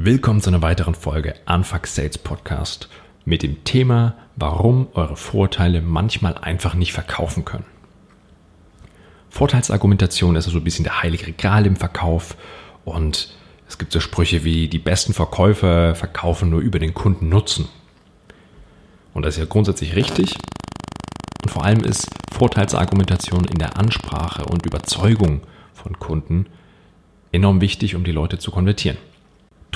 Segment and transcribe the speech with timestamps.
[0.00, 2.88] Willkommen zu einer weiteren Folge Unfuck Sales Podcast
[3.24, 7.64] mit dem Thema, warum eure Vorteile manchmal einfach nicht verkaufen können.
[9.28, 12.36] Vorteilsargumentation ist also ein bisschen der heilige Gral im Verkauf
[12.84, 13.34] und
[13.66, 17.66] es gibt so Sprüche wie die besten Verkäufer verkaufen nur über den Kundennutzen.
[19.14, 20.36] Und das ist ja grundsätzlich richtig.
[21.42, 25.40] Und vor allem ist Vorteilsargumentation in der Ansprache und Überzeugung
[25.74, 26.46] von Kunden
[27.32, 28.96] enorm wichtig, um die Leute zu konvertieren.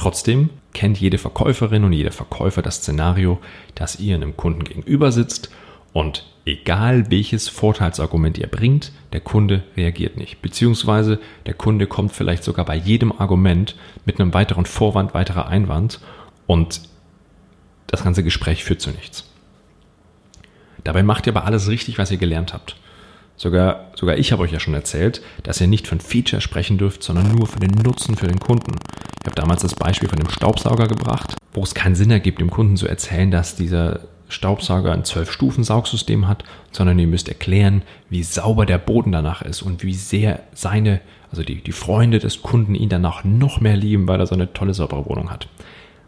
[0.00, 3.38] Trotzdem kennt jede Verkäuferin und jeder Verkäufer das Szenario,
[3.74, 5.50] dass ihr einem Kunden gegenüber sitzt
[5.92, 10.40] und egal welches Vorteilsargument ihr bringt, der Kunde reagiert nicht.
[10.40, 16.00] Beziehungsweise der Kunde kommt vielleicht sogar bei jedem Argument mit einem weiteren Vorwand, weiterer Einwand
[16.46, 16.80] und
[17.86, 19.28] das ganze Gespräch führt zu nichts.
[20.82, 22.76] Dabei macht ihr aber alles richtig, was ihr gelernt habt.
[23.36, 27.02] Sogar, sogar ich habe euch ja schon erzählt, dass ihr nicht von Feature sprechen dürft,
[27.02, 28.76] sondern nur von den Nutzen für den Kunden.
[29.22, 32.50] Ich habe damals das Beispiel von dem Staubsauger gebracht, wo es keinen Sinn ergibt, dem
[32.50, 38.64] Kunden zu erzählen, dass dieser Staubsauger ein 12-Stufen-Saugsystem hat, sondern ihr müsst erklären, wie sauber
[38.64, 42.88] der Boden danach ist und wie sehr seine, also die, die Freunde des Kunden ihn
[42.88, 45.48] danach noch mehr lieben, weil er so eine tolle, saubere Wohnung hat.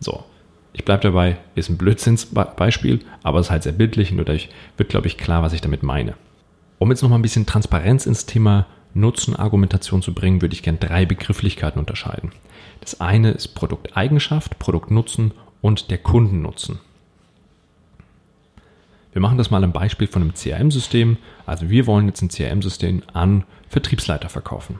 [0.00, 0.24] So,
[0.72, 4.88] ich bleibe dabei, ist ein Blödsinnsbeispiel, aber es ist halt sehr bildlich und dadurch wird,
[4.88, 6.14] glaube ich, klar, was ich damit meine.
[6.78, 8.66] Um jetzt nochmal ein bisschen Transparenz ins Thema
[9.00, 12.32] Nutzenargumentation zu bringen, würde ich gerne drei Begrifflichkeiten unterscheiden.
[12.80, 16.78] Das eine ist Produkteigenschaft, Produktnutzen und der Kundennutzen.
[19.12, 21.16] Wir machen das mal im Beispiel von einem CRM-System.
[21.46, 24.78] Also wir wollen jetzt ein CRM-System an Vertriebsleiter verkaufen.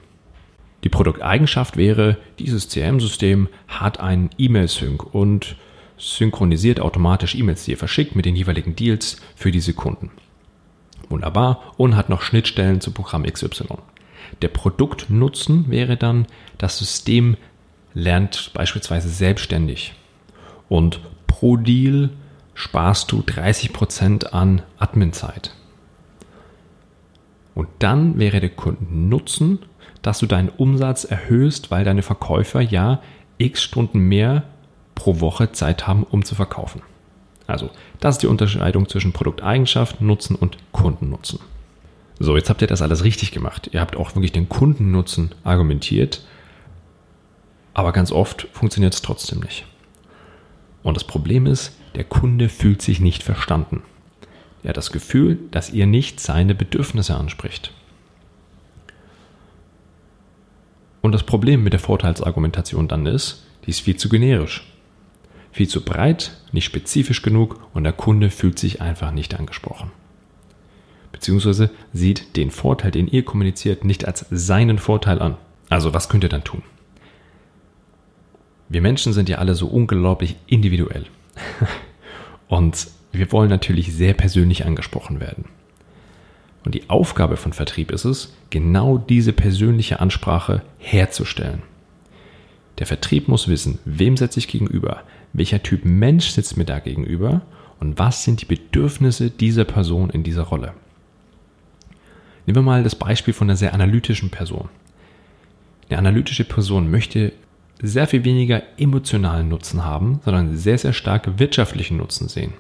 [0.85, 5.57] Die Produkteigenschaft wäre, dieses CRM-System hat einen E-Mail-Sync und
[5.97, 10.11] synchronisiert automatisch E-Mails, die ihr verschickt mit den jeweiligen Deals für diese Kunden.
[11.09, 11.73] Wunderbar.
[11.77, 13.79] Und hat noch Schnittstellen zu Programm XY.
[14.43, 16.27] Der Produktnutzen wäre dann,
[16.59, 17.37] das System
[17.95, 19.95] lernt beispielsweise selbstständig.
[20.69, 22.11] Und pro Deal
[22.55, 25.55] sparst du 30% an Adminzeit.
[27.55, 29.61] Und dann wäre der Kundennutzen,
[30.03, 33.01] dass du deinen Umsatz erhöhst, weil deine Verkäufer ja
[33.39, 34.45] x Stunden mehr
[34.95, 36.83] pro Woche Zeit haben, um zu verkaufen.
[37.47, 37.71] Also,
[38.01, 41.41] das ist die Unterscheidung zwischen Produkteigenschaft, Nutzen und Kundennutzen.
[42.19, 43.71] So, jetzt habt ihr das alles richtig gemacht.
[43.73, 46.25] Ihr habt auch wirklich den Kundennutzen argumentiert,
[47.75, 49.67] aber ganz oft funktioniert es trotzdem nicht.
[50.83, 53.83] Und das Problem ist, der Kunde fühlt sich nicht verstanden.
[54.63, 57.73] Er hat das Gefühl, dass ihr nicht seine Bedürfnisse anspricht.
[61.03, 64.65] Und das Problem mit der Vorteilsargumentation dann ist, die ist viel zu generisch
[65.57, 69.91] viel zu breit, nicht spezifisch genug und der Kunde fühlt sich einfach nicht angesprochen.
[71.17, 75.39] Beziehungsweise sieht den Vorteil, den ihr kommuniziert, nicht als seinen Vorteil an.
[75.71, 76.63] Also was könnt ihr dann tun?
[78.69, 81.07] Wir Menschen sind ja alle so unglaublich individuell.
[82.49, 85.47] Und wir wollen natürlich sehr persönlich angesprochen werden.
[86.67, 91.63] Und die Aufgabe von Vertrieb ist es, genau diese persönliche Ansprache herzustellen.
[92.79, 95.01] Der Vertrieb muss wissen, wem setze ich gegenüber,
[95.33, 97.41] welcher Typ Mensch sitzt mir da gegenüber
[97.81, 100.75] und was sind die Bedürfnisse dieser Person in dieser Rolle.
[102.47, 104.69] Nehmen wir mal das Beispiel von einer sehr analytischen Person.
[105.89, 107.33] Eine analytische Person möchte
[107.83, 112.55] sehr viel weniger emotionalen Nutzen haben, sondern sehr, sehr stark wirtschaftlichen Nutzen sehen.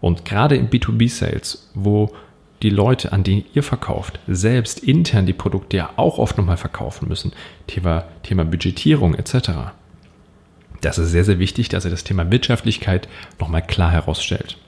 [0.00, 2.12] Und gerade im B2B-Sales, wo
[2.62, 7.08] die Leute, an denen ihr verkauft, selbst intern die Produkte ja auch oft nochmal verkaufen
[7.08, 7.32] müssen,
[7.66, 9.50] Thema, Thema Budgetierung etc.,
[10.82, 13.08] das ist sehr, sehr wichtig, dass er das Thema Wirtschaftlichkeit
[13.40, 14.58] nochmal klar herausstellt.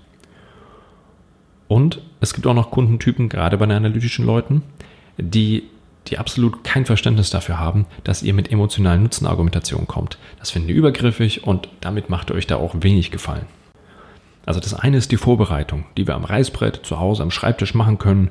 [1.69, 4.63] Und es gibt auch noch Kundentypen, gerade bei den analytischen Leuten,
[5.19, 5.65] die,
[6.07, 10.19] die absolut kein Verständnis dafür haben, dass ihr mit emotionalen Nutzenargumentationen kommt.
[10.39, 13.47] Das finden die übergriffig und damit macht ihr euch da auch wenig gefallen.
[14.47, 17.99] Also das eine ist die Vorbereitung, die wir am Reißbrett zu Hause am Schreibtisch machen
[17.99, 18.31] können.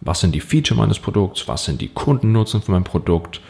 [0.00, 1.48] Was sind die Feature meines Produkts?
[1.48, 3.40] Was sind die Kundennutzen von meinem Produkt?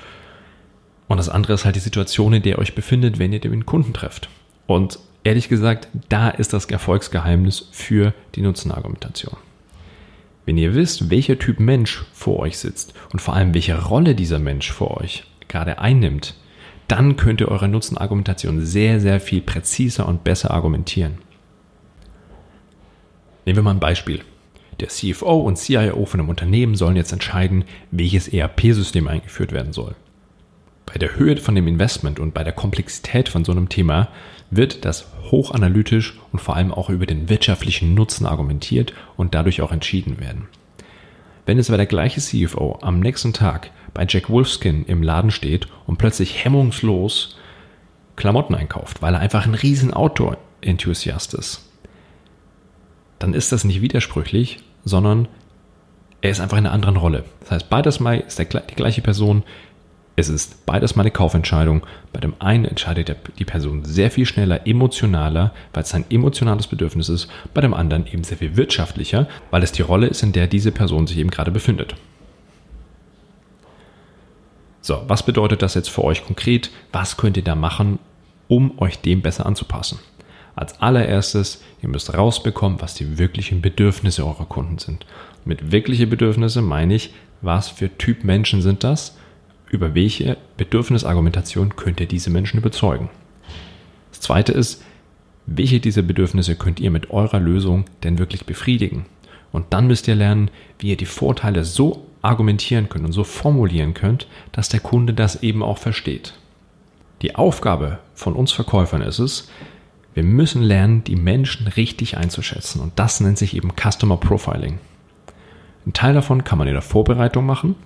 [1.06, 3.66] Und das andere ist halt die Situation, in der ihr euch befindet, wenn ihr den
[3.66, 4.30] Kunden trefft.
[4.66, 9.36] Und ehrlich gesagt, da ist das Erfolgsgeheimnis für die Nutzenargumentation.
[10.46, 14.38] Wenn ihr wisst, welcher Typ Mensch vor euch sitzt und vor allem welche Rolle dieser
[14.38, 16.34] Mensch vor euch gerade einnimmt,
[16.86, 21.18] dann könnt ihr eure Nutzenargumentation sehr, sehr viel präziser und besser argumentieren.
[23.44, 24.22] Nehmen wir mal ein Beispiel.
[24.80, 29.96] Der CFO und CIO von einem Unternehmen sollen jetzt entscheiden, welches ERP-System eingeführt werden soll
[30.88, 34.08] bei der Höhe von dem Investment und bei der Komplexität von so einem Thema
[34.50, 39.70] wird das hochanalytisch und vor allem auch über den wirtschaftlichen Nutzen argumentiert und dadurch auch
[39.70, 40.48] entschieden werden.
[41.44, 45.68] Wenn es aber der gleiche CFO am nächsten Tag bei Jack Wolfskin im Laden steht
[45.86, 47.38] und plötzlich hemmungslos
[48.16, 51.70] Klamotten einkauft, weil er einfach ein riesen Outdoor-Enthusiast ist,
[53.18, 55.28] dann ist das nicht widersprüchlich, sondern
[56.20, 57.24] er ist einfach in einer anderen Rolle.
[57.40, 59.42] Das heißt, beides mal ist der, die gleiche Person.
[60.18, 61.86] Es ist beides mal eine Kaufentscheidung.
[62.12, 67.08] Bei dem einen entscheidet die Person sehr viel schneller, emotionaler, weil es ein emotionales Bedürfnis
[67.08, 67.28] ist.
[67.54, 70.72] Bei dem anderen eben sehr viel wirtschaftlicher, weil es die Rolle ist, in der diese
[70.72, 71.94] Person sich eben gerade befindet.
[74.80, 76.72] So, was bedeutet das jetzt für euch konkret?
[76.90, 78.00] Was könnt ihr da machen,
[78.48, 80.00] um euch dem besser anzupassen?
[80.56, 85.06] Als allererstes, ihr müsst rausbekommen, was die wirklichen Bedürfnisse eurer Kunden sind.
[85.44, 89.16] Mit wirkliche Bedürfnisse meine ich, was für Typ Menschen sind das?
[89.70, 93.10] Über welche Bedürfnisargumentation könnt ihr diese Menschen überzeugen?
[94.10, 94.82] Das zweite ist,
[95.46, 99.06] welche dieser Bedürfnisse könnt ihr mit eurer Lösung denn wirklich befriedigen?
[99.52, 103.94] Und dann müsst ihr lernen, wie ihr die Vorteile so argumentieren könnt und so formulieren
[103.94, 106.34] könnt, dass der Kunde das eben auch versteht.
[107.22, 109.48] Die Aufgabe von uns Verkäufern ist es,
[110.14, 114.78] wir müssen lernen, die Menschen richtig einzuschätzen und das nennt sich eben Customer Profiling.
[115.86, 117.76] Ein Teil davon kann man in der Vorbereitung machen,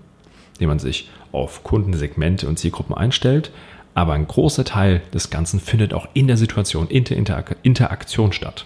[0.63, 3.51] indem man sich auf Kundensegmente und Zielgruppen einstellt,
[3.95, 7.17] aber ein großer Teil des Ganzen findet auch in der Situation, in der
[7.65, 8.65] Interaktion statt.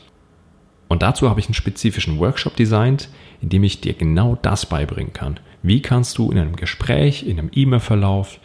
[0.88, 3.08] Und dazu habe ich einen spezifischen Workshop designt,
[3.40, 5.40] in dem ich dir genau das beibringen kann.
[5.62, 8.40] Wie kannst du in einem Gespräch, in einem E-Mail-Verlauf,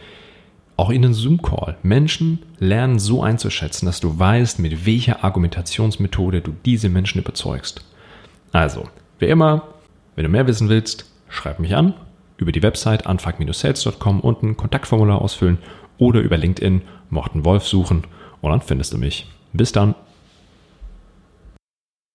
[0.78, 6.54] auch in einem Zoom-Call Menschen lernen so einzuschätzen, dass du weißt, mit welcher Argumentationsmethode du
[6.64, 7.84] diese Menschen überzeugst.
[8.50, 8.88] Also,
[9.18, 9.68] wie immer,
[10.16, 11.92] wenn du mehr wissen willst, schreib mich an
[12.42, 15.58] über die Website anfuck-sales.com und ein Kontaktformular ausfüllen
[15.98, 18.04] oder über LinkedIn Morten Wolf suchen
[18.40, 19.26] und dann findest du mich.
[19.52, 19.94] Bis dann.